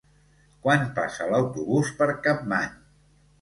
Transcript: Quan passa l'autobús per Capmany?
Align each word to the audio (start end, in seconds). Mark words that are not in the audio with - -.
Quan 0.63 0.87
passa 0.95 1.27
l'autobús 1.33 1.93
per 2.01 2.09
Capmany? 2.29 2.75